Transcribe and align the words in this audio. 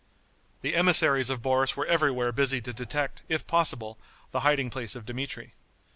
The 0.63 0.73
emissaries 0.75 1.29
of 1.29 1.43
Boris 1.43 1.77
were 1.77 1.85
everywhere 1.85 2.31
busy 2.31 2.59
to 2.61 2.73
detect, 2.73 3.21
if 3.29 3.45
possible, 3.45 3.99
the 4.31 4.39
hiding 4.39 4.71
place 4.71 4.95
of 4.95 5.05
Dmitri. 5.05 5.53